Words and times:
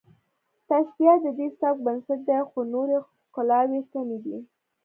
تشبیه 0.67 1.13
د 1.23 1.27
دې 1.37 1.47
سبک 1.59 1.75
بنسټ 1.85 2.19
دی 2.27 2.39
خو 2.49 2.59
نورې 2.73 2.97
ښکلاوې 3.25 3.81
کمې 3.91 4.17
دي 4.25 4.37